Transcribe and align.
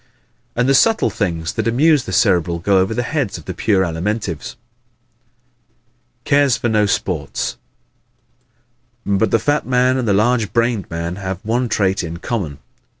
And 0.55 0.67
the 0.67 0.73
subtle 0.73 1.11
things 1.11 1.53
that 1.53 1.67
amuse 1.67 2.05
the 2.05 2.11
Cerebral 2.11 2.57
go 2.57 2.79
over 2.79 2.91
the 2.95 3.03
heads 3.03 3.37
of 3.37 3.45
the 3.45 3.53
pure 3.53 3.83
Alimentives. 3.85 4.55
Cares 6.25 6.57
for 6.57 6.67
No 6.69 6.87
Sports¶ 6.87 7.57
But 9.19 9.29
the 9.29 9.37
fat 9.37 9.67
man 9.67 9.97
and 9.97 10.07
the 10.07 10.13
large 10.13 10.53
brained 10.53 10.89
man 10.89 11.17
have 11.17 11.39
one 11.43 11.69
trait 11.69 12.01
in 12.03 12.17
common. 12.17 12.57